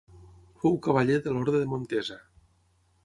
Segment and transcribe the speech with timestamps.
[0.63, 2.19] Fou cavaller de l'Orde de Montesa.